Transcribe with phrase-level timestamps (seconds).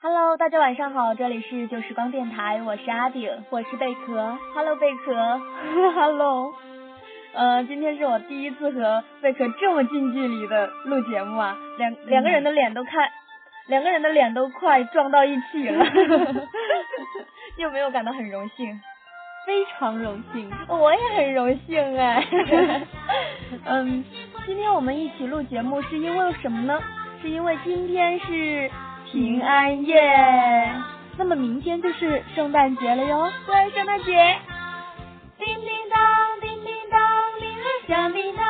[0.00, 4.38] Hello，大家晚上好，这里是旧时光电台，我是阿顶，我是贝壳。
[4.54, 5.40] Hello，贝壳。
[5.92, 6.54] Hello。
[7.34, 13.10] 呃，今天是我第一次和贝壳这么近距离的录节目啊，两两个人的脸都看，
[13.66, 15.84] 两个人的脸都快撞到一起了。
[17.58, 18.80] 你有没有感到很荣幸？
[19.44, 22.24] 非常荣幸，我也很荣幸哎。
[23.66, 24.04] 嗯，
[24.46, 26.80] 今天我们一起录节目是因为什么呢？
[27.20, 28.70] 是因为今天是。
[29.10, 29.96] 平安夜，
[31.16, 33.32] 那么明天就是圣诞节了哟。
[33.46, 34.38] 对，圣诞节。
[35.38, 35.98] 叮叮当，
[36.40, 37.00] 叮叮当，
[37.40, 38.44] 铃儿响叮当。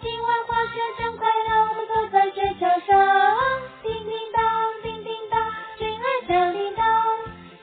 [0.00, 3.36] 今晚滑雪真快乐，我们坐在雪橇上。
[3.84, 4.42] 叮叮当，
[4.82, 5.40] 叮叮当，
[5.78, 6.84] 铃儿响叮当。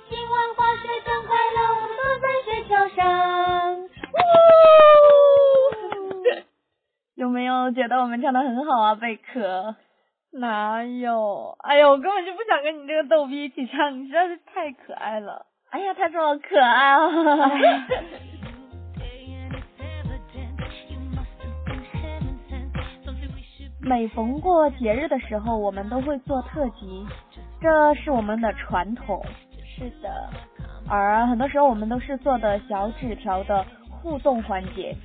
[0.09, 3.02] 今晚滑雪真快乐，我们坐在雪橇上。
[3.82, 4.23] 呜！
[7.16, 9.76] 有没有觉得我们唱的很好啊，贝壳？
[10.38, 11.55] 哪有？
[11.59, 15.45] 哎呀，我根本就不想跟你这个逗逼一起唱，你实在是太可爱了。
[15.69, 17.00] 哎呀，他说我可爱啊。
[23.81, 27.05] 每逢过节日的时候，我们都会做特辑，
[27.61, 29.23] 这是我们的传统。
[29.77, 30.30] 是的。
[30.89, 34.95] 而很多时候，我们都是做的小纸条的互动环节。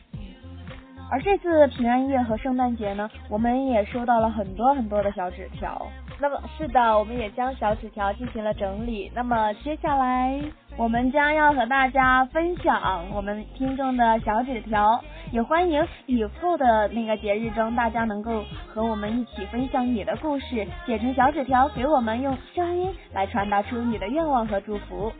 [1.10, 5.86] 而这次平安夜和圣诞节呢，我们也收到了很多很多的小纸条。
[6.20, 9.10] 那么是的，我们也将小纸条进行了整理。
[9.14, 10.40] 那么接下来
[10.76, 25.10] 我们将要和大家分享我们听众的小纸条，也欢迎以后的那个节日中，大家能够和我们一起分享你的故事，写成小纸条给我们，用声音来传达出你的愿望和祝福。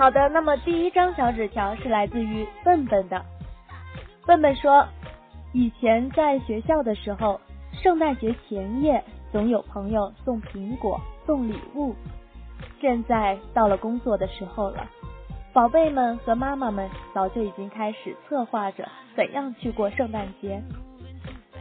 [0.00, 3.22] 好的，那么第一张小纸条是来自于笨笨的。
[4.24, 4.88] 笨笨说，
[5.52, 7.38] 以前在学校的时候，
[7.82, 11.94] 圣诞节前夜总有朋友送苹果、送礼物。
[12.80, 14.86] 现在到了工作的时候了，
[15.52, 20.62] 宝贝们和妈妈们早就已经开始策划着怎样去过圣诞节。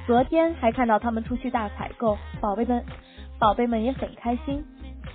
[0.08, 2.86] 昨天还看到他们出去大采购，宝贝们，
[3.38, 4.64] 宝贝们也很开心。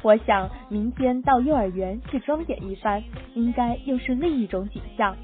[0.05, 5.17] 我想明天到幼儿园去装点一番，应该又是另一种景象。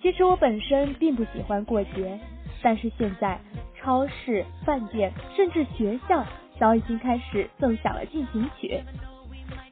[0.00, 2.20] 其实我本身并不喜欢过节，
[2.62, 3.36] 但是现在
[3.74, 6.24] 超市、饭店甚至学校
[6.56, 8.80] 早已经开始奏响了进行曲。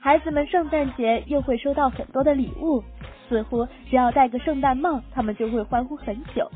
[0.00, 2.82] 孩子们圣诞节又会收到很多的礼物，
[3.28, 6.50] 似乎只要戴个圣诞帽，他们就会欢呼很久。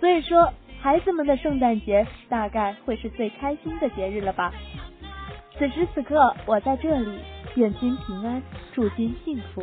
[0.00, 4.54] 所以说，孩子们的圣诞节大概会是最开心的节日了吧。
[5.56, 7.18] 此时此刻，我在这里，
[7.54, 8.42] 愿君平安，
[8.72, 9.62] 祝君幸福。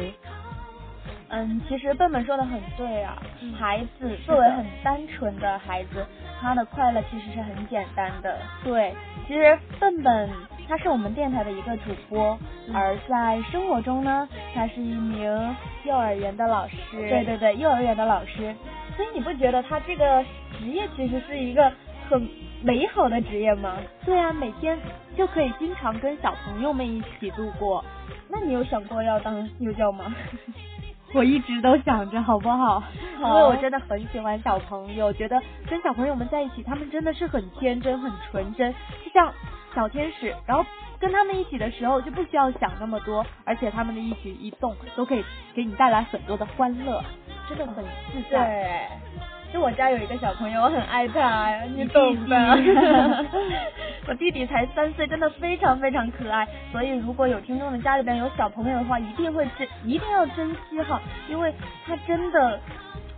[1.29, 3.21] 嗯，其实笨笨说的很对啊，
[3.57, 6.05] 孩子作为很单纯的孩子，
[6.41, 8.37] 他的快乐其实是很简单的。
[8.63, 8.93] 对，
[9.27, 10.29] 其实笨笨
[10.67, 12.37] 他是我们电台的一个主播，
[12.73, 16.75] 而在生活中呢，他是一名幼儿园的老师。
[16.91, 18.53] 对对对，幼儿园的老师。
[18.97, 20.23] 所以你不觉得他这个
[20.59, 21.71] 职业其实是一个
[22.11, 22.29] 很
[22.61, 23.77] 美好的职业吗？
[24.05, 24.77] 对啊，每天。
[25.17, 27.83] 就可以经常跟小朋友们一起度过。
[28.29, 30.15] 那你有想过要当幼教吗？
[31.13, 32.81] 我一直都想着，好不好？
[33.19, 38.73] 因为我真的很喜欢小朋友，觉得跟小朋友们在一起，他们真的是很天真、很纯真，
[39.03, 39.33] 就像
[39.75, 40.33] 小天使。
[40.47, 40.65] 然后
[40.97, 47.03] 跟他们一起的时候，就不需要想那么多，而且他们的一举一动都可以给你带来很多的欢乐，
[47.49, 48.89] 真的很自在。
[49.53, 53.25] 就我家有一个小朋友，我很爱他，你懂的。
[54.07, 56.47] 我弟弟才三岁，真的非常非常可爱。
[56.71, 61.53] 所以如果有听众的家里边有小朋友的话，一定会珍，一定要珍惜哈，因为
[61.85, 62.59] 他真的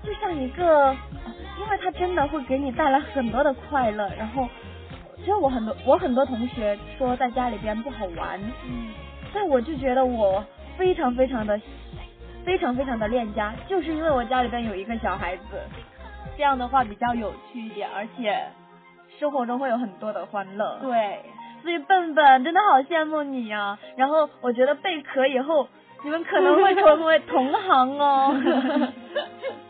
[0.02, 0.96] 就像一个，
[1.60, 4.10] 因为他真的会给你带来很多的快乐。
[4.18, 4.50] 然后，
[5.18, 8.92] 其实我很多我很多同学说在家里边不好玩，嗯，
[9.34, 10.44] 但我就觉得我
[10.78, 11.62] 非常非常的
[12.44, 15.62] 非常非常的恋家，就是因为我家里边有一个小孩子。
[16.38, 18.46] 这样的话比较有趣一点，而且
[19.20, 20.80] 生活中会有很多的欢乐。
[20.82, 21.22] 对，
[21.62, 23.78] 所以笨笨真的好羡慕你呀。
[23.96, 25.68] 然后我觉得贝壳以后
[26.04, 28.36] 你们可能会成为同行哦。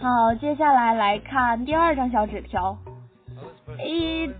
[0.00, 2.78] 好，接下来来看第二张小纸条。
[3.84, 4.30] 一，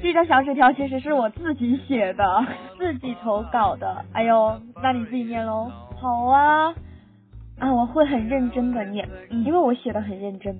[0.00, 2.46] 这张小纸条其实是我自己写的，
[2.78, 4.04] 自己投稿的。
[4.12, 5.70] 哎呦，那你自己念喽。
[6.00, 6.72] 好啊，
[7.58, 10.56] 啊，我会很认真的念，因为我写的很认真。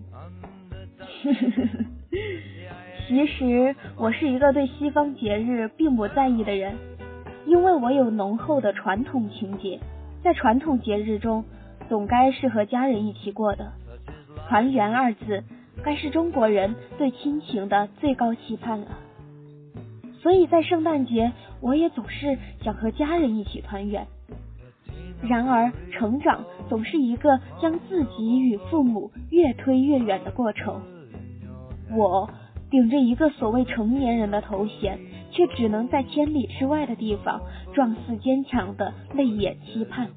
[3.06, 6.76] 其实我是一个对西方节日并不在意的人，
[7.46, 9.80] 因为我有浓厚的传统情节，
[10.22, 11.44] 在传统节日中，
[11.88, 13.72] 总该是和家人一起过的。
[14.48, 15.44] 团圆二字，
[15.82, 18.88] 该是中国人对亲情的最高期盼了。
[20.20, 24.06] 所以在圣诞节，我也总是想和家人一起团圆。
[25.22, 30.80] 然而，成长总是一个将自己与父母越推越远的过程。
[31.90, 32.30] 我
[32.70, 34.98] 顶着一个所谓成年人的头衔，
[35.30, 37.40] 却只能在千里之外的地方，
[37.74, 40.08] 状似坚强的泪眼期盼。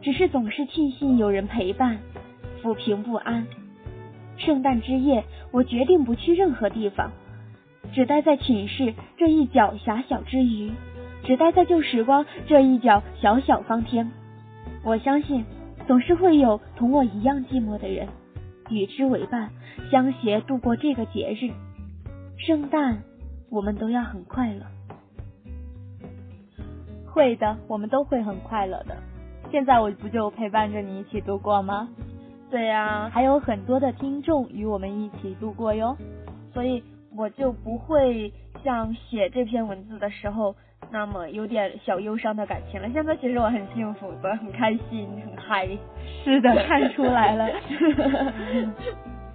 [0.00, 1.98] 只是总是庆幸有人陪伴。
[2.62, 3.46] 抚平不安。
[4.36, 7.12] 圣诞之夜，我决定不去任何地方，
[7.92, 10.72] 只待在寝室这一角狭小之余，
[11.28, 14.10] 只待在旧时光这一角小小方天。
[14.82, 15.44] 我相信，
[15.86, 18.08] 总是会有同我一样寂寞的人，
[18.70, 19.50] 与之为伴，
[19.90, 21.52] 相携度过这个节日。
[22.38, 23.02] 圣诞，
[23.50, 24.62] 我们都要很快乐。
[27.04, 28.96] 会的，我们都会很快乐的。
[29.50, 31.90] 现在我不就陪伴着你一起度过吗？
[32.50, 35.94] 对呀，还有很多的听众与我们一起度过哟，
[36.54, 36.82] 所以
[37.14, 38.32] 我就不会
[38.64, 40.56] 像写这篇文字的时候
[40.90, 42.88] 那么有点小忧伤的感情了。
[42.90, 45.68] 现在其实我很幸福的，很开心，很嗨。
[46.24, 47.48] 是的，看出来了。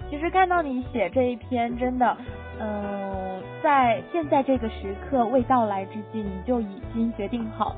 [0.10, 2.18] 其实看到你写这一篇，真的，
[2.60, 7.76] 嗯，在现在这个时刻未到来之际，你就已经决定好。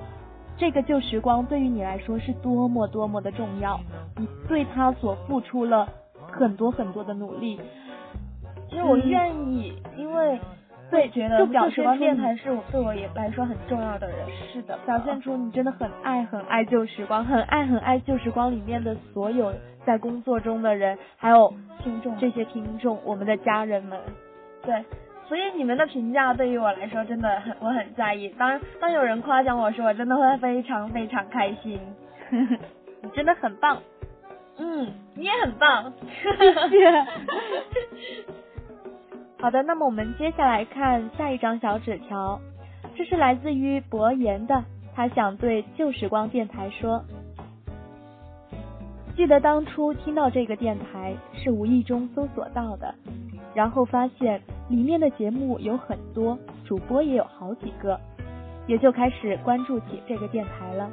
[0.57, 3.79] 这个旧时光对于你来说是多么多么的重要，
[4.17, 5.87] 你对他所付出了
[6.31, 7.59] 很多很多的努力。
[8.69, 10.39] 其实我愿意，因为
[10.91, 14.17] 对觉得旧时光电台是我对我也来说很重要的人。
[14.53, 19.53] 是的，表现出你真的很爱很爱旧时光，很爱很爱旧时光里面的所有
[19.85, 21.53] 在工作中的人，还有
[21.83, 23.99] 听众这些听众，我们的家人们。
[24.63, 24.85] 对。
[25.27, 28.29] 所以你们的评价对于我来说真的很，我很在意。
[28.37, 31.79] 当当有人夸奖我时，我真的会非常非常开心。
[32.29, 33.81] 你真的很棒，
[34.59, 36.31] 嗯，你也很棒，谢
[36.69, 37.05] 谢。
[39.45, 42.41] 好的，那么我们接下来看下一张小纸条，
[42.95, 44.65] 这是来自于博言的，
[44.95, 46.99] 他想对旧时光电台说：
[49.15, 52.95] 记得当初听到这个电台是无意中搜索到的，
[53.53, 54.41] 然后发现。
[54.67, 57.99] 里面的节目有很多，主播也有好几个，
[58.65, 60.89] 也就开始关注起这个电台了。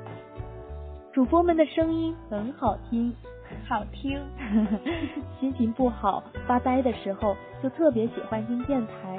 [1.11, 3.15] 主播们的声音很好听，
[3.69, 4.21] 好听。
[5.41, 9.19] 心情不好、发呆的时候，就特别喜欢听电台，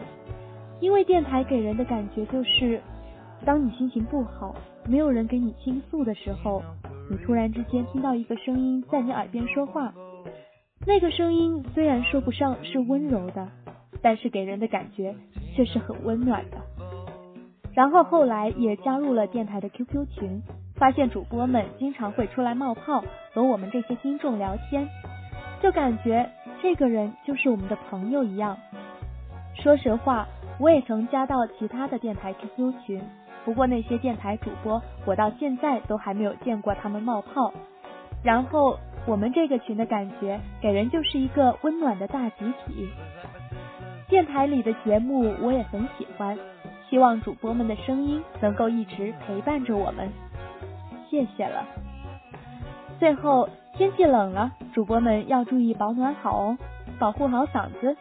[0.79, 2.81] 因为电台给人的感觉就是，
[3.45, 6.61] 当你心情不好，没有人给你倾诉的时候，
[7.09, 9.93] 你突然之间听到一个声音在你耳边说话，
[10.85, 13.47] 那个声音虽然说不上是温柔的。
[14.01, 15.15] 但是给人的感觉
[15.55, 16.57] 却是很温暖的。
[17.73, 20.43] 然后后来也加入了电台的 QQ 群，
[20.83, 23.01] 发现主播们经常会出来冒泡，
[23.33, 24.85] 和我们这些听众聊天，
[25.61, 26.29] 就感觉
[26.61, 28.57] 这个人就是我们的朋友一样。
[29.55, 30.27] 说实话，
[30.59, 33.01] 我也曾加到其他的电台 QQ 群，
[33.45, 37.53] 不过那些电台主播，我到现在都还没有见过他们冒泡。
[38.21, 42.89] 然后我们这个群的感觉，给人就是一个温暖的大集体。
[44.09, 46.37] 电台里的节目我也很喜欢，
[46.89, 50.11] 希望主播们的声音能够一直陪伴着我们。
[51.13, 51.63] 谢谢了。
[52.97, 56.57] 最后，天气冷了，主播们要注意保暖好哦，
[56.97, 57.95] 保护好嗓子。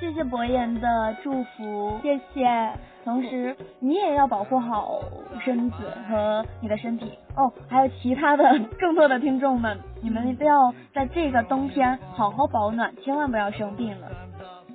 [0.00, 2.72] 谢谢博言的祝福，谢谢。
[3.04, 4.98] 同时，你也要保护好
[5.44, 5.76] 身子
[6.08, 7.52] 和你的身体哦。
[7.68, 14.08] 还有其他的更多的听众们，你们一定要在这个冬天好好保暖，千万不要生病了。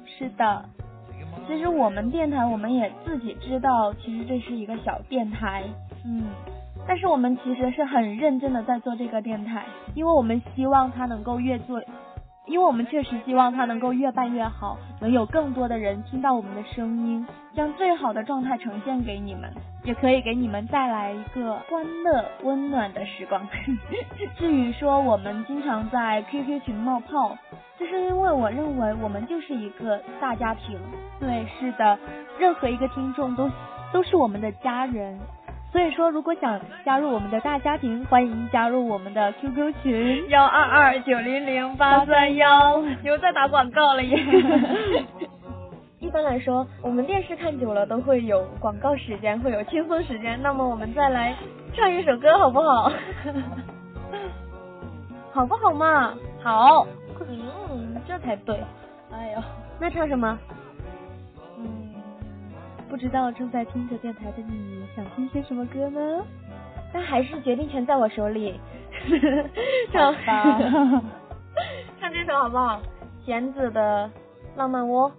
[0.05, 0.63] 是的，
[1.47, 5.63] 其实我们电台我们也自己知道，其实这是一个小电台，
[6.05, 6.25] 嗯，
[6.87, 11.81] 但是我们其实是很认真的在做这个电台，因为我们希望它能够越做
[12.47, 23.47] 因为我们确实希望它能够越办越好，能有更多的人听到我们的声音，将最好的状态呈现给你们，也可以给你们带来一个欢乐温暖的时光。
[24.35, 27.37] 至于说我们经常在 QQ 群冒泡，
[27.77, 30.77] 这是因为我认为我们就是一个大家庭。
[31.19, 31.97] 对，是的，
[32.39, 33.49] 任何一个听众都
[33.93, 35.17] 都是我们的家人。
[35.71, 42.81] 所以说，如果想加入我们的大家庭，欢迎加入我们的 QQ 群幺二二九零零八三幺。
[43.03, 44.17] 又在打广告了耶！
[45.99, 50.37] 一般来说，我们电视看久了都会有广告时间，会有轻松时间。
[50.41, 51.33] 那么我们再来
[51.73, 52.91] 唱一首歌好不好？
[55.31, 56.13] 好不好嘛？
[56.43, 56.85] 好。
[57.29, 58.59] 嗯，这才对。
[59.13, 59.41] 哎呦，
[59.79, 60.37] 那唱什么？
[62.91, 66.25] 不知道正在听着电台的你想听些什么歌呢？
[66.93, 68.59] 但还是决定权在我手里。
[69.93, 70.59] 唱吧，
[72.01, 72.81] 唱这首好不好？
[73.25, 74.11] 弦子的
[74.57, 75.09] 《浪漫窝》。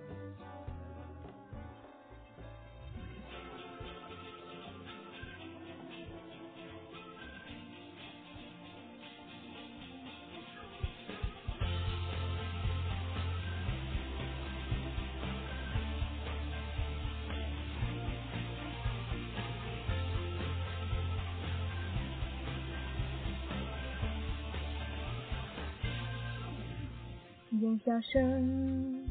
[27.72, 29.02] 用笑声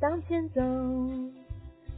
[0.00, 0.62] 向前走，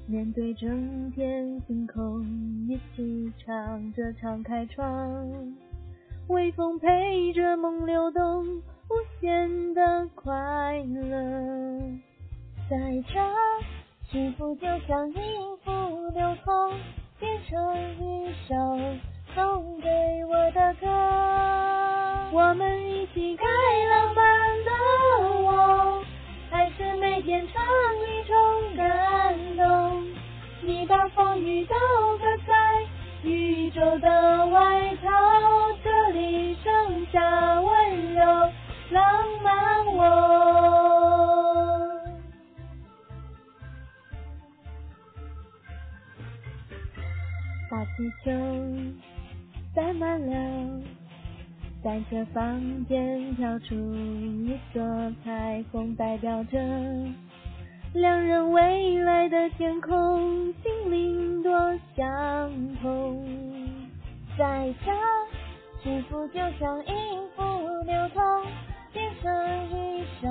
[0.08, 2.26] 面对整片星空，
[2.68, 5.54] 一起唱着敞开窗，
[6.26, 11.80] 微风陪着梦流动，无限的快乐。
[12.68, 12.76] 在
[13.06, 13.14] 这，
[14.10, 15.14] 幸福就像音
[15.62, 15.70] 符
[16.12, 16.72] 流通，
[17.20, 18.54] 变成一首
[19.32, 19.88] 送给
[20.24, 20.88] 我的歌。
[22.32, 23.44] 我们一起开
[23.90, 24.24] 浪漫
[24.64, 24.69] 的我，
[26.60, 28.36] 还是每天唱一种
[28.76, 30.04] 感动。
[30.60, 31.74] 你把风雨都
[32.18, 32.86] 搁在
[33.22, 35.08] 宇宙的外套，
[35.82, 38.22] 这里剩下温柔
[38.90, 40.00] 浪漫我。
[47.70, 48.30] 大气球
[49.74, 50.82] 塞满了。
[51.82, 54.84] 在这房间飘出一朵
[55.24, 56.58] 彩虹，代表着
[57.94, 61.50] 两人未来的天空，心灵多
[61.96, 63.24] 相通。
[64.36, 64.92] 在这，
[65.82, 66.94] 幸福就像音
[67.34, 67.42] 符
[67.86, 68.22] 流通，
[68.92, 69.32] 变成
[69.70, 70.28] 一首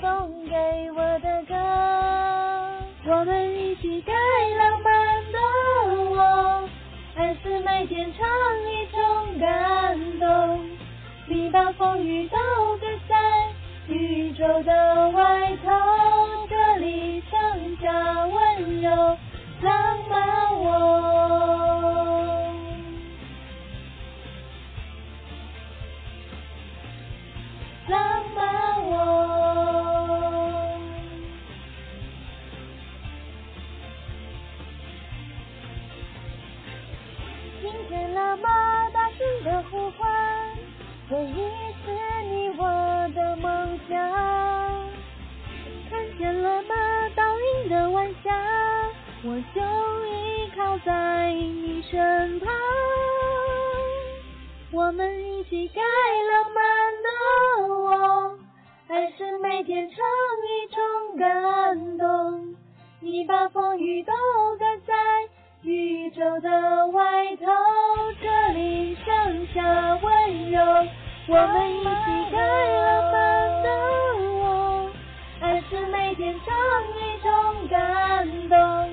[0.00, 1.91] 送给我的歌。
[7.60, 8.26] 每天唱
[8.66, 10.66] 一种感动，
[11.26, 12.36] 你把风雨都
[12.78, 13.16] 搁在
[13.88, 15.70] 宇宙的外头，
[16.48, 19.16] 这里剩下温柔。
[41.22, 41.34] 回忆
[41.84, 41.86] 是
[42.24, 42.64] 你我
[43.14, 43.96] 的梦想。
[45.88, 46.74] 看见了吗？
[47.14, 48.30] 倒影的晚霞，
[49.22, 49.60] 我就
[50.08, 52.52] 依靠在你身旁。
[54.72, 55.80] 我们一起盖
[56.32, 57.08] 浪漫的
[57.68, 58.38] 窝，
[58.88, 59.98] 还是每天唱
[60.48, 62.56] 一种感动。
[62.98, 64.12] 你把风雨都
[64.58, 64.92] 赶在。
[65.62, 67.46] 宇宙的外头，
[68.20, 70.58] 这里剩下温柔。
[71.28, 71.86] 我们一起
[72.32, 73.68] 盖浪漫的
[74.42, 74.90] 窝，
[75.40, 76.52] 还是每天唱
[76.98, 77.30] 一种
[77.70, 78.90] 感动。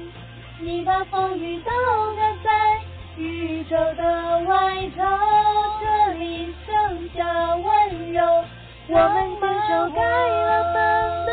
[0.60, 2.80] 你把风雨都搁在
[3.18, 5.04] 宇宙的外头，
[5.82, 8.44] 这里剩下温柔。
[8.90, 11.32] 我们牵手盖浪漫的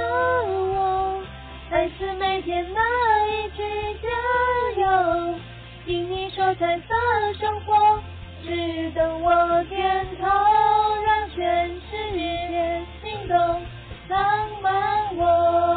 [0.73, 1.21] 窝，
[1.69, 2.81] 还是每天那
[3.29, 3.63] 一句
[4.03, 4.09] 加
[4.81, 5.35] 油。
[5.85, 6.85] 听你说彩色
[7.39, 8.01] 生活，
[8.43, 10.27] 只等我点头，
[11.37, 13.37] 全世界心动，
[14.09, 15.76] 浪漫我，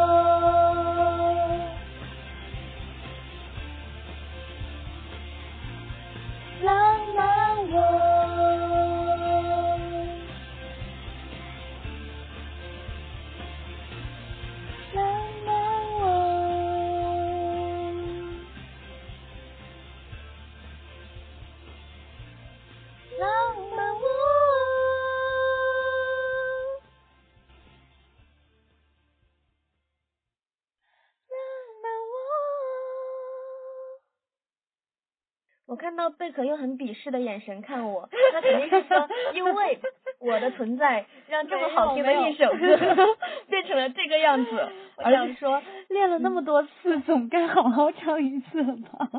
[35.79, 39.79] 看到贝壳用很鄙视的眼神看我，那肯定是说， 因为
[40.19, 43.07] 我的存在让这么好听的一首歌
[43.49, 44.69] 变成了这个样子。
[45.03, 49.09] 我想说，练了那么多次，总该好好唱一次吧。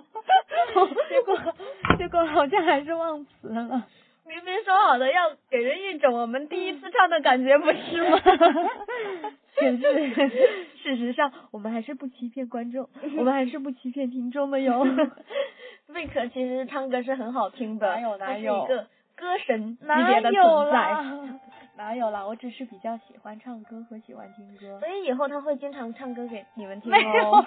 [1.08, 1.36] 结果
[1.98, 3.86] 结果好像还是忘词了。
[4.26, 8.20] 明明说好的要给人一种我们第一次唱的感觉，不是吗？
[10.14, 10.48] 可是
[10.96, 14.86] 事实上，我们还是不欺骗观众， 我们还是不欺骗听众的哟。
[15.92, 21.04] 贝壳其实唱歌是很好听的，哪有哪有一个歌神级别的存在。
[21.76, 22.26] 哪有啦？
[22.26, 24.78] 我只是比较喜欢唱歌和喜欢听歌。
[24.80, 27.44] 所以以后他会经常唱歌给你们听哦。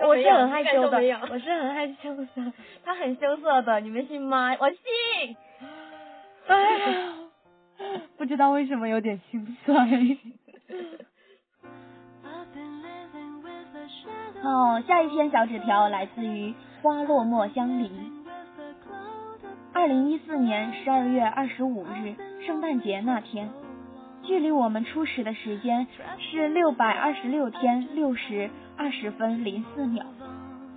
[0.00, 0.98] 我我是很害羞的，
[1.30, 2.52] 我是很害羞的，
[2.84, 4.56] 他很羞涩的，你们信吗？
[4.60, 4.78] 我信。
[6.46, 7.14] 哎呀，
[8.16, 9.88] 不知道为什么有点心酸。
[14.42, 17.90] 哦，下一篇小纸条来自于花落莫相离。
[19.72, 22.14] 二零一四年十二月二十五日，
[22.46, 23.50] 圣诞节那天，
[24.22, 25.86] 距离我们初始的时间
[26.18, 28.50] 是六百二十六天六时。
[28.80, 30.06] 二十分零四秒，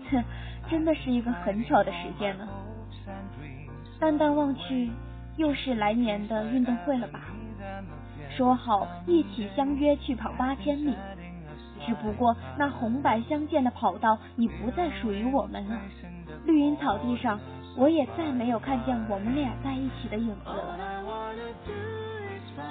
[0.10, 0.24] 哼，
[0.72, 2.48] 真的是一个很巧的时间呢。
[4.00, 4.89] 淡淡望去，
[5.38, 7.20] 又是来年的运动会了吧？
[8.36, 10.96] 说好一起相约去跑八千米，
[11.85, 15.79] 只不过那红白相间的跑道已不再属于我们了。
[16.45, 17.39] 绿茵草地上，
[17.77, 20.77] 我也再没有看见我们俩在一起的影子了。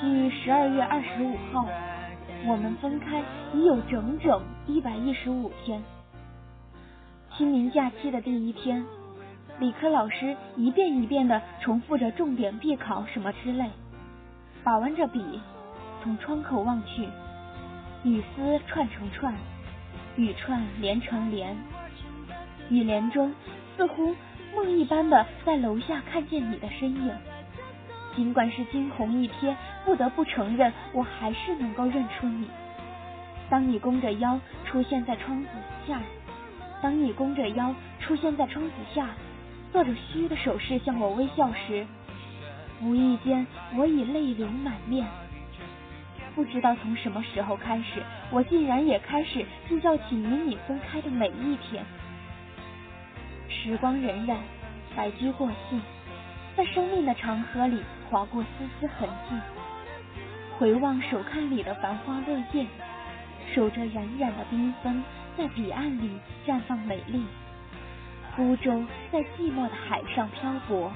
[0.02, 1.66] 于十二月二十五号。
[2.46, 5.82] 我们分开已有整整一百一十五天。
[7.36, 8.82] 清明假期的第一天，
[9.58, 13.68] 理科老师一遍一遍的重复着重点必考什么之类，
[14.64, 15.22] 把玩着笔，
[16.02, 17.06] 从窗口望去，
[18.02, 19.34] 雨丝串成串，
[20.16, 21.54] 雨串连成连，
[22.70, 23.34] 雨帘中
[23.76, 24.14] 似乎
[24.54, 27.12] 梦一般的在楼下看见你的身影。
[28.16, 29.54] 尽管是惊鸿一瞥，
[29.84, 32.48] 不得不承认，我还是能够认出你。
[33.50, 35.48] 当你弓着腰出现在窗子
[35.86, 36.00] 下，
[36.80, 39.10] 当你弓着腰出现在窗子下，
[39.72, 41.86] 做着虚的手势向我微笑时，
[42.82, 45.06] 无意间我已泪流满面。
[46.34, 51.84] 不知道从什么时候开始，我竟然也开始计较起与你分开的每一天。
[53.48, 54.36] 时光荏苒，
[54.96, 55.80] 白驹过隙，
[56.56, 57.82] 在生命的长河里。
[58.10, 58.48] 划过丝
[58.80, 59.36] 丝痕迹，
[60.58, 62.66] 回望手看里的繁花落叶，
[63.54, 65.00] 守着冉冉的缤纷，
[65.38, 67.24] 在彼岸里绽放美丽。
[68.34, 70.92] 孤舟在寂寞的海上漂泊，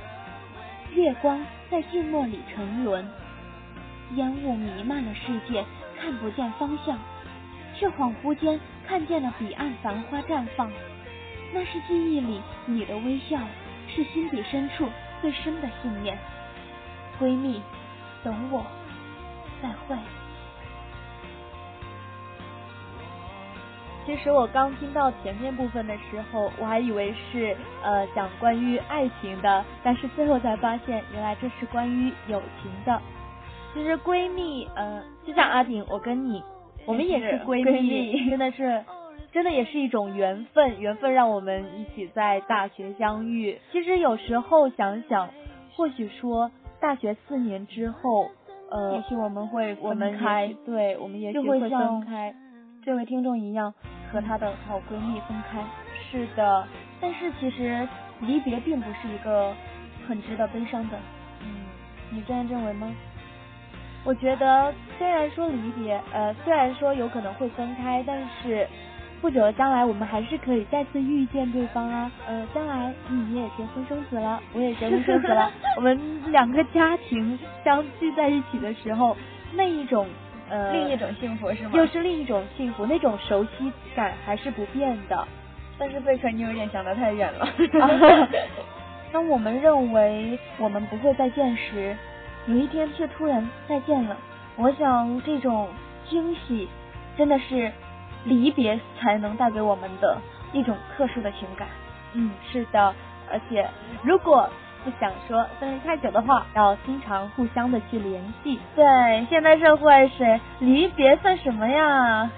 [0.92, 3.08] 月光在静默里沉沦，
[4.12, 5.64] 烟雾弥漫了世界，
[6.00, 6.98] 看不见方向，
[7.74, 10.70] 却恍惚间看见了彼岸繁花绽放。
[11.52, 13.38] 那是记忆里你的微笑，
[13.88, 14.88] 是心底深处
[15.20, 16.18] 最深的信念。
[17.18, 17.62] 闺蜜，
[18.22, 18.64] 等我，
[19.62, 19.96] 再会。
[24.06, 33.00] 其实我刚听到前面部分的时候，我还以为是呃讲关于爱情的，但是最后才发现，原来这是关于友情的。
[33.74, 36.42] 其实闺蜜，呃，就像阿婷，我跟你，
[36.86, 38.82] 我们也是闺蜜，真的是，
[39.32, 43.58] 真的也是一种缘分，缘分让我们一起在大学相遇。
[43.72, 45.28] 其实有时候想想，
[45.74, 46.50] 或许说。
[46.80, 48.28] 大学四年之后，
[48.70, 52.34] 呃，也许我们会分开，对，我们也许会分开。
[52.84, 53.72] 这位听众一样，
[54.12, 55.64] 和她的好闺蜜分开。
[56.10, 56.68] 是的，
[57.00, 57.88] 但是其实
[58.20, 59.54] 离别并不是一个
[60.06, 60.98] 很值得悲伤的。
[61.40, 61.64] 嗯，
[62.10, 62.94] 你这样认为吗？
[64.04, 68.66] 我觉得虽然说离别，呃，虽然说有可能会分开，但是。
[69.20, 72.12] 不久的将来，我们还是可以再次遇见对方啊！
[72.28, 75.98] 呃，将来你也结婚生子了，我也结婚生子了， 我们
[76.30, 79.16] 两个家庭相聚在一起的时候，
[79.54, 80.06] 那一种
[80.50, 81.70] 呃，另一种幸福是吗？
[81.72, 85.26] 又是另一种幸福，那种熟悉感还是不变的。
[85.78, 87.48] 但是贝壳，你有点想得太远了。
[89.10, 91.96] 当我们认为我们不会再见时，
[92.46, 94.16] 有一天却突然再见了。
[94.56, 95.68] 我想这种
[96.08, 96.68] 惊喜
[97.16, 97.72] 真的是。
[98.26, 100.16] 离别才能带给我们的
[100.54, 101.68] 一种特殊的情感。
[102.14, 102.94] 嗯，是的，
[103.30, 103.68] 而且
[104.02, 104.48] 如果
[104.82, 108.58] 不想说分离太久的话，要经常互相的去联系。
[108.74, 112.30] 对，现代社会是离别算什么呀？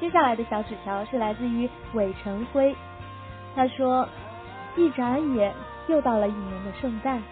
[0.00, 2.74] 接下来的小纸条是来自于韦晨辉，
[3.54, 4.08] 他说：
[4.74, 5.54] 一眨眼
[5.86, 7.22] 又到了一年的圣诞，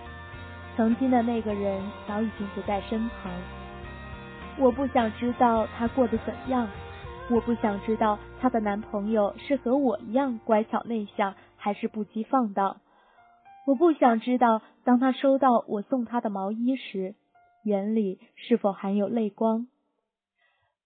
[0.78, 3.32] 曾经的那个人早已经不在身旁，
[4.60, 6.68] 我不想知道他过得怎样。
[7.28, 12.76] 我不想知道她的男朋友是和我一样乖巧内向，还是不羁放荡。
[13.66, 17.16] 我不想知道，当他收到我送他的毛衣时，
[17.64, 19.66] 眼里是否含有泪光。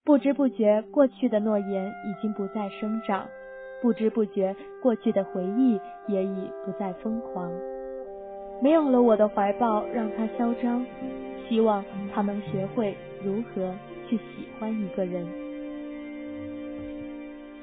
[0.05, 3.27] 不知不觉，过去的诺言已经不再生长；
[3.83, 5.79] 不知不觉，过去的回忆
[6.09, 7.53] 也已不再疯狂。
[8.63, 10.87] 没有了我的怀抱，让他嚣张。
[11.49, 13.75] 希望他能学会如何
[14.09, 15.27] 去喜欢一个人。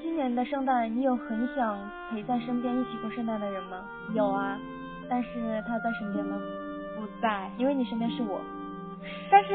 [0.02, 1.80] 今年的圣诞，你有很想
[2.12, 3.86] 陪在身边一起过圣诞的人吗？
[4.14, 4.60] 有啊。
[5.10, 6.38] 但是他在身边吗？
[6.96, 8.42] 不在，因为你身边是我。
[9.32, 9.54] 但是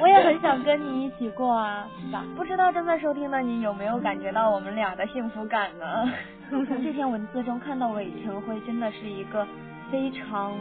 [0.00, 2.24] 我也很想跟你一起过啊，是吧？
[2.34, 6.10] 不知道正在收听的你有没有感觉到我们俩的幸福感呢？
[6.48, 9.46] 从 这篇文字中看到韦晨辉真的是一个
[9.90, 10.52] 非常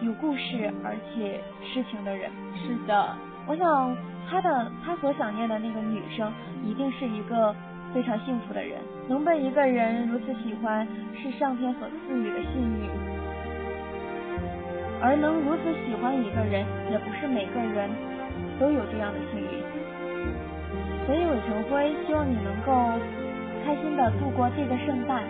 [0.00, 2.30] 有故事而且痴情的人。
[2.56, 3.96] 是的，我想
[4.28, 6.32] 他的他所想念的那个女生
[6.64, 7.54] 一定是一个
[7.94, 10.86] 非常幸福的人，能被一个人如此喜欢
[11.20, 12.88] 是上天所赐予的幸运。
[15.04, 17.90] 而能如此喜欢一个人，也不是每个人
[18.60, 19.62] 都有这样的幸运。
[21.04, 22.94] 所以韦成辉希望你能够
[23.66, 25.24] 开心的度过这个圣诞。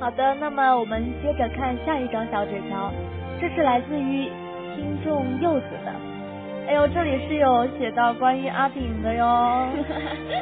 [0.00, 2.92] 好的，那么我们接着看下一张小纸条，
[3.40, 4.30] 这是来自于
[4.76, 5.92] 听众柚子的。
[6.68, 9.68] 哎呦，这里是有写到关于阿炳的哟。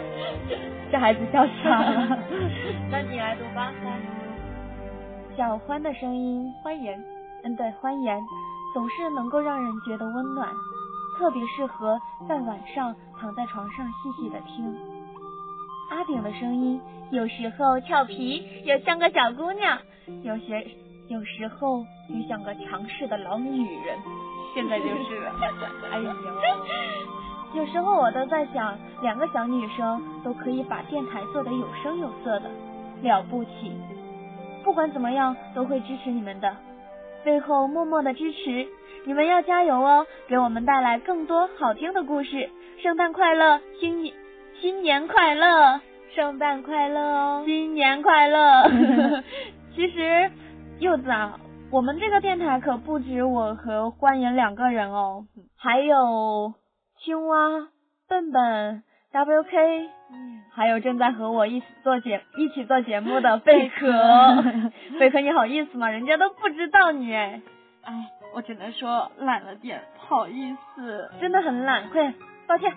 [0.90, 2.18] 这孩子笑傻了。
[2.90, 3.72] 那你来读吧。
[5.36, 6.98] 小欢的声音，欢颜。
[7.44, 8.18] 嗯，对，欢颜
[8.74, 10.48] 总是能够让人觉得温暖，
[11.18, 14.74] 特别适合在晚上躺在床上细细的听。
[15.90, 19.78] 阿炳的声音有时候俏皮，又像个小姑娘；
[20.22, 20.66] 有些
[21.08, 23.96] 有时候又像个强势的老女人。
[24.54, 25.32] 现在就是了。
[25.92, 26.12] 哎呦，
[27.54, 32.50] 有时候我都在想，两个小女生都可以把电台做得有声有色的，
[33.02, 33.72] 了不起。
[34.64, 36.56] 不管怎么样，都会支持你们的。
[37.24, 38.66] 背后默默的支持，
[39.04, 42.50] 你们要加油哦，给我们带来更多好听的故事。
[42.82, 44.14] 圣诞快乐，新年
[44.60, 45.80] 新年快乐，
[46.16, 48.64] 圣诞快乐哦，新年快乐。
[49.76, 50.30] 其实
[50.78, 51.38] 柚子啊，
[51.70, 55.26] 我们这个电台可不止我和欢颜两个人哦，
[55.58, 56.54] 还有
[57.04, 57.68] 青蛙、
[58.08, 59.90] 笨笨、WK。
[60.54, 63.92] 还有正在和我一起做节一起做节目的贝壳，
[64.98, 65.90] 贝壳你好意思吗？
[65.90, 67.42] 人家都不知道你哎，
[67.84, 67.92] 哎，
[68.34, 72.14] 我只能说懒了点，不好意思，真的很懒，快
[72.46, 72.72] 抱歉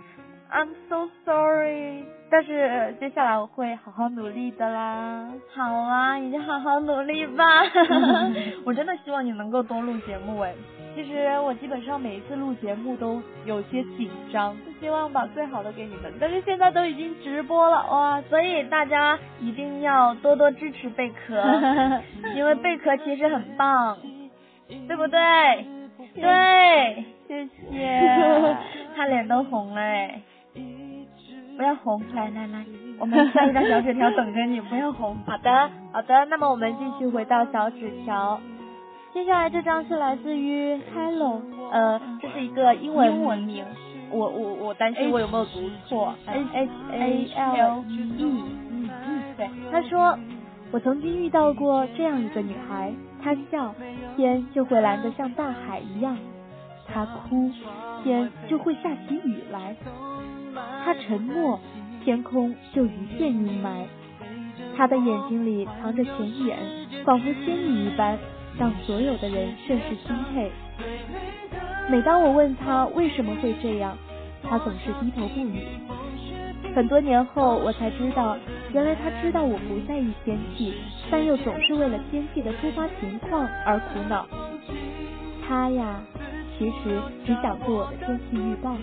[0.52, 2.04] ，I'm so sorry。
[2.32, 5.28] 但是接下来我会好好努力的啦。
[5.54, 7.44] 好啊，你就好好努力吧。
[8.66, 10.54] 我真的希望你能够多录节目哎。
[10.96, 16.12] 其实我基本上每一次录节目都有些紧张，希望把最好的给你们。
[16.20, 21.42] 但是现在都已经直播了哇，所以大家一定要多多支持贝壳，
[22.36, 23.98] 因为贝壳其实很棒，
[24.88, 25.20] 对不对？
[26.16, 28.58] 对，谢谢。
[28.96, 29.82] 他脸都红了，
[31.60, 32.66] 不要红，来来来，
[32.98, 35.18] 我们下一张小纸条等着你，不要红。
[35.28, 38.40] 好的，好的，那么我们继续回到小纸条。
[39.14, 41.42] 接下来这张是来自于 Hello，
[41.74, 43.66] 呃，这是一个英文英文名，
[44.10, 50.18] 我我我担心我有没有读错，H A L E，嗯嗯，对，他说
[50.72, 53.76] 我曾经遇到过这样一个女孩，她笑，
[54.16, 56.16] 天就会蓝得像大海一样；
[56.88, 57.52] 她哭，
[58.02, 59.76] 天就会下起雨来；
[60.84, 61.60] 他沉默，
[62.04, 63.86] 天空就一片阴霾；
[64.76, 66.58] 他的眼睛里藏着泉眼，
[67.06, 68.18] 仿佛仙女一般。
[68.58, 70.52] 让所有的人甚是钦佩。
[71.90, 73.96] 每当我问他为什么会这样，
[74.44, 75.64] 他总是低头不语。
[76.76, 78.38] 很多年后，我才知道，
[78.74, 80.74] 原来他知道我不在意天气，
[81.10, 84.28] 但又总是为了天气的突发情况而苦恼。
[85.48, 86.02] 他呀，
[86.58, 88.76] 其实只想做我的天气预报。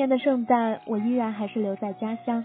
[0.00, 2.42] 年的圣诞，我依然还是留在家乡。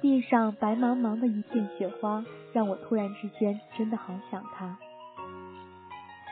[0.00, 2.24] 地上白茫茫的一片雪花，
[2.54, 4.74] 让我突然之间真的好想他。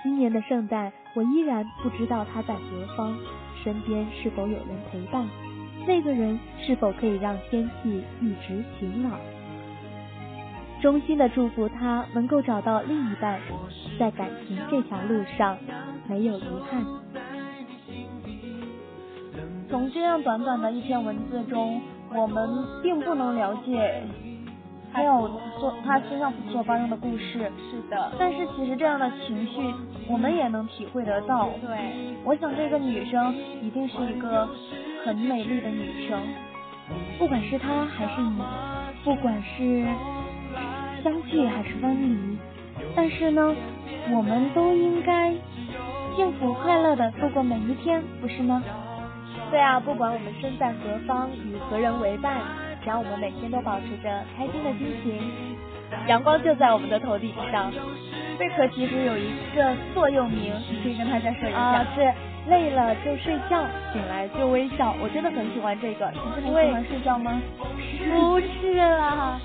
[0.03, 3.15] 今年的圣诞，我依然不知道他在何方，
[3.63, 5.29] 身边是否有人陪伴，
[5.87, 9.21] 那个人是否可以让天气一直晴朗。
[10.81, 13.39] 衷心的祝福他能够找到另一半，
[13.99, 15.59] 在感情这条路上
[16.09, 16.83] 没有遗憾。
[19.69, 21.81] 从这样短短的一篇文字中。
[22.15, 22.49] 我们
[22.85, 24.01] 并不能了解
[24.93, 28.13] 还有所他身上所发生的故事，是的。
[28.17, 29.75] 但是其实这样的情绪，
[30.09, 31.51] 我们也能体会得到。
[31.61, 31.77] 对，
[32.25, 34.49] 我想这个女生一定是一个
[35.05, 36.19] 很美丽的女生，
[37.19, 38.41] 不管是她还是你，
[39.03, 39.85] 不管是
[41.03, 42.39] 相聚还是分离，
[42.95, 43.55] 但是呢，
[44.13, 45.35] 我们都应该
[46.15, 48.63] 幸福快乐的度过每一天，不是吗？
[49.51, 52.39] 对啊，不管我们身在何方，与何人为伴，
[52.83, 55.57] 只要我们每天都保持着开心的心情，
[56.09, 57.73] 阳光就在我们的头顶上。
[58.39, 61.85] 贝壳其实有一个座右铭，你可以跟大家说一下。
[61.95, 62.13] 是
[62.49, 64.95] 累了就睡觉，醒来就微笑。
[65.01, 67.41] 我真的很喜欢这个，你是很喜欢睡觉吗？
[68.11, 69.41] 不是啦。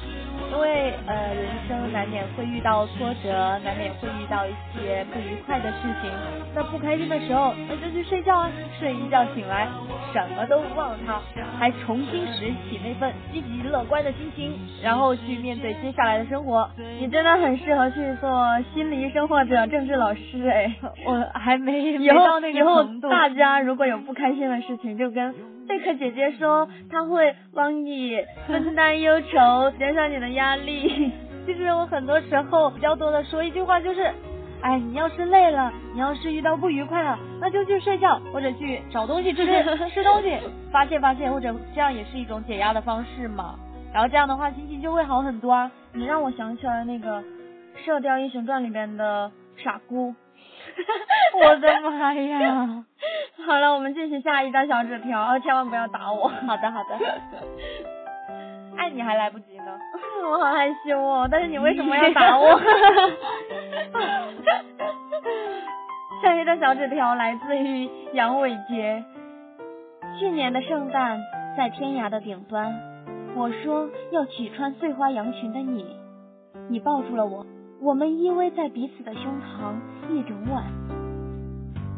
[0.52, 3.32] 因为呃，人生难免会遇到挫折，
[3.64, 6.12] 难免会遇到一些不愉快的事情。
[6.54, 9.68] 那不开心的时候，那就去睡觉啊，睡一觉醒来，
[10.14, 11.22] 什么都忘了它，
[11.58, 16.70] 还重新拾起那份积极乐观的心情，然后去面对接下来的生活。
[17.00, 18.30] 你真的很适合去做
[18.74, 23.10] 心理医生或者政治老师哎，我还没没到那个程度。
[23.10, 25.34] 大家如果有不开心的事情，就跟。
[25.72, 31.14] 贝壳姐姐说，她会帮你分担忧愁，减少你的压力。
[31.48, 34.12] 其实我很多时候比较多的说一句话，就是，
[34.62, 39.46] 哎，你要是累了，你要是遇到不愉快了，那就去睡觉，或者去找东西吃
[39.92, 40.38] 吃，东西
[40.74, 43.56] 发泄发泄，或者这样也是一种解压的方式嘛。
[43.94, 45.72] 然后这样的话，心情就会好很多啊。
[45.94, 47.22] 你让我想起了那个
[47.86, 50.14] 《射雕英雄传》里边的傻姑。
[51.42, 52.84] 我的妈呀！
[53.46, 56.28] 好了，我们进行下一张小纸条，千万不要打我。
[56.48, 56.98] 好的，好的。
[58.78, 59.66] 爱你还来不及呢，
[60.24, 61.28] 我好害羞哦。
[61.30, 62.60] 但是你为什么要打我？
[66.22, 69.04] 下一张小纸条来自于杨伟杰。
[70.20, 71.20] 去年的圣诞，
[71.58, 72.74] 在天涯的顶端，
[73.36, 75.96] 我说要取穿碎花羊裙的你，
[76.70, 77.46] 你抱住了我。
[77.84, 79.74] 我们依偎在彼此的胸膛
[80.14, 80.64] 一整晚。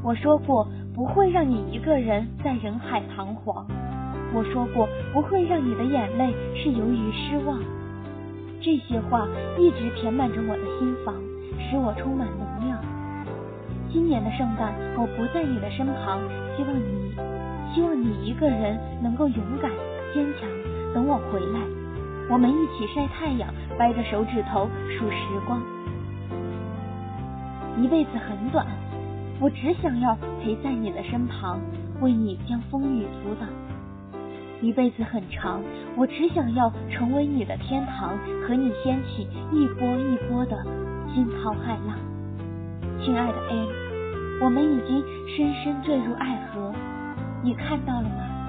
[0.01, 0.65] 我说过
[0.95, 3.67] 不会让你一个人在人海彷徨。
[4.33, 7.59] 我说过不会让你的眼泪是由于失望。
[8.61, 9.27] 这些话
[9.59, 11.15] 一直填满着我的心房，
[11.59, 12.79] 使我充满能量。
[13.91, 16.21] 今年的圣诞我不在你的身旁，
[16.55, 17.11] 希望你，
[17.75, 19.69] 希望你一个人能够勇敢
[20.13, 20.47] 坚强，
[20.93, 21.59] 等我回来，
[22.29, 25.61] 我们一起晒太阳，掰着手指头数时光。
[27.81, 28.65] 一辈子很短，
[29.39, 31.59] 我只想要陪在你的身旁，
[32.01, 33.49] 为你将风雨阻挡。
[34.61, 35.61] 一辈子很长，
[35.97, 40.63] 我只想要成为你的天堂，和你掀起一波一波的
[41.13, 41.97] 惊涛骇浪。
[43.03, 43.67] 亲爱的 A，
[44.41, 46.71] 我们已经深深坠入爱河，
[47.43, 48.47] 你看到了吗？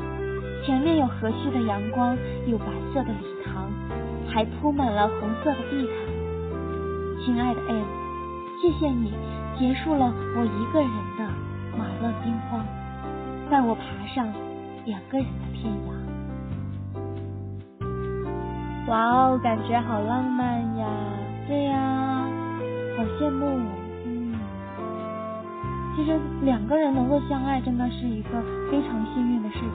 [0.65, 3.34] 前面有和煦的阳光，有白色的礼，
[4.35, 5.95] 还铺满了红色的地毯。
[7.25, 7.85] 亲爱的 A。
[8.61, 9.13] 谢谢你
[9.57, 11.25] 结束了我一个人的
[11.79, 12.67] 马勒惊慌，
[13.49, 14.27] 带我爬上
[14.87, 15.95] 两个人的天涯。
[18.89, 20.87] 哇哦，感觉好浪漫呀！
[21.47, 22.27] 对呀，
[22.97, 23.47] 好羡慕。
[24.05, 24.35] 嗯，
[25.95, 29.69] 其实两个人能够相爱，真的是一个非常幸运的事情。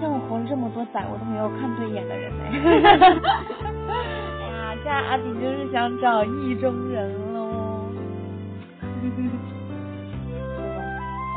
[0.00, 2.44] 像我活了这么多载，我都没有看对眼的人呢。
[4.40, 7.10] 哎呀，现在阿迪就是想找意中人。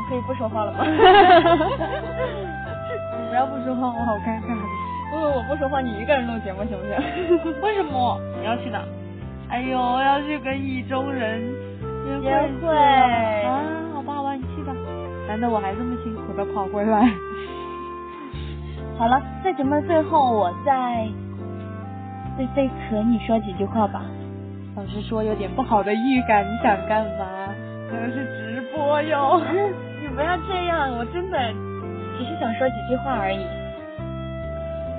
[0.02, 0.84] 我可以不说话了吗？
[0.84, 0.90] 你
[3.28, 4.48] 不要不说话，我好尴尬。
[5.12, 6.92] 如果我不说话，你一个人录节目行不行？
[7.62, 8.20] 为什么？
[8.40, 8.84] 你要去哪？
[9.48, 11.40] 哎呦，我要去跟意中人
[12.22, 13.62] 约会啊！
[13.94, 14.74] 好吧，好吧，你去吧。
[15.28, 17.08] 难得我还这么辛苦的跑回来。
[19.02, 21.08] 好了，在节目的最后，我再
[22.36, 24.00] 对贝壳你说几句话吧。
[24.76, 26.46] 老实说，有点不好的预感。
[26.46, 27.26] 你想干嘛？
[27.90, 29.42] 可能是直播哟。
[30.00, 31.36] 你不要这样，我真的
[32.16, 33.42] 只是想说几句话而已。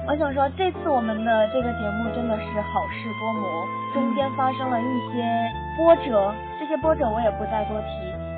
[0.06, 5.24] 我想说，这次我们的这个节目真的是好事多磨，中间发生了一些
[5.78, 7.88] 波折，这些波折我也不再多提。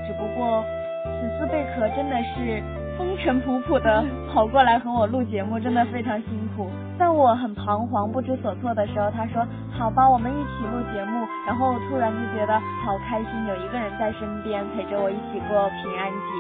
[0.06, 0.64] 只不过
[1.02, 2.62] 此次贝壳真的是
[2.98, 6.70] 风尘仆仆的跑过来和我录节目，真的非常辛苦。
[6.98, 9.46] 在我很彷徨不知所措的时候，他说
[9.78, 12.54] ：“好吧，我们一起录节目。”然后突然就觉得
[12.86, 16.32] 好开心，有一个人在身边陪着我一起过平安节，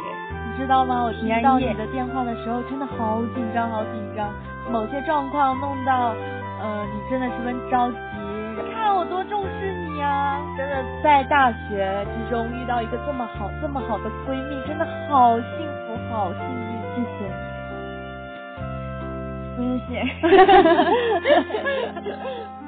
[0.47, 1.03] 你知道吗？
[1.03, 4.31] 我听到你的电话的时候，真的好紧张，好紧张。
[4.71, 6.15] 某些状况弄到，
[6.63, 7.97] 呃，你真的十分着急。
[8.73, 10.39] 看我多重视你呀！
[10.55, 15.74] 真的在大学之中遇到一个这么好、这么好的闺蜜，真的好幸福，
[16.15, 16.47] 好幸运。
[16.95, 17.19] 谢谢。
[19.57, 20.03] 不用谢，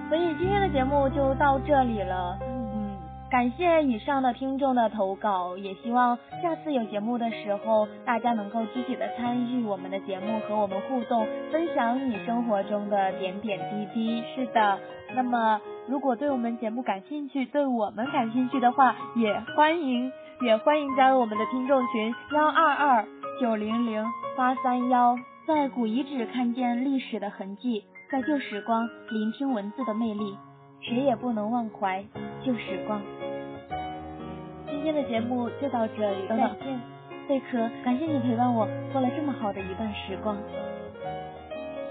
[0.08, 2.38] 所以今天的节目就到这里了。
[2.42, 2.96] 嗯，
[3.30, 14.24] 感谢以上的听众的投稿，也希望下次有节目的时候，大家能够积极的参与我们的节目，和我们互动，分享你生活中的点点滴滴。
[14.34, 14.80] 是的，
[15.14, 20.10] 那么如果对我们节目感兴趣，对我们感兴趣的话，也欢迎
[20.42, 23.06] 也欢迎加入我们的听众群幺二二
[23.40, 24.04] 九零零
[24.36, 30.36] 八三幺，在古遗址看见历史的痕迹，在旧时光聆听文字的魅力。
[30.82, 32.04] 谁也不能忘怀
[32.44, 33.00] 旧时光。
[34.68, 36.82] 今天的节目就到这里，再见，
[37.28, 40.36] 贝壳，感谢你陪伴我过了这么好的一段时光。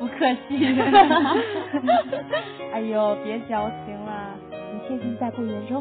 [0.01, 0.67] 不客气。
[2.75, 5.81] 哎呦，别矫情了，一切尽在不言中。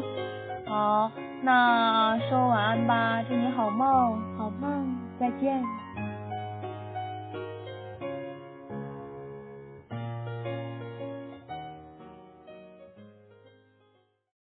[0.66, 1.10] 好，
[1.42, 5.85] 那说晚安吧，祝你好梦，好梦，再见。